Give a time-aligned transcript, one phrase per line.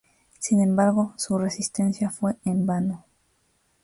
[0.39, 3.05] Sin embargo, su resistencia fue en vano.